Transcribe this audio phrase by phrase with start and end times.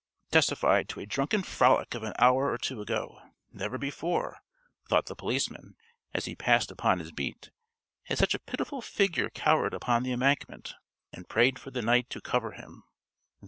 [0.31, 3.21] _)testified to a drunken frolic of an hour or two ago.
[3.51, 4.39] Never before,
[4.89, 5.75] thought the policeman,
[6.11, 7.51] as he passed upon his beat,
[8.05, 10.73] had such a pitiful figure cowered upon the Embankment,
[11.13, 12.81] and prayed for the night to cover him.